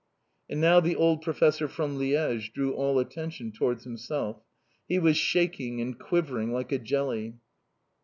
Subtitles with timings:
[0.49, 4.41] And now the old professor from Liège drew all attention towards himself.
[4.89, 7.35] He was shaking and quivering like a jelly.